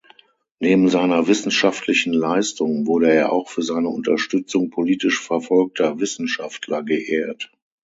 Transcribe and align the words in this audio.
Neben 0.59 0.89
seiner 0.89 1.27
wissenschaftlichen 1.27 2.11
Leistung 2.11 2.87
wurde 2.87 3.13
er 3.13 3.31
auch 3.31 3.49
für 3.49 3.61
seine 3.61 3.89
Unterstützung 3.89 4.71
politisch 4.71 5.21
verfolgter 5.21 5.99
Wissenschaftler 5.99 6.81
geehrt. 6.81 7.51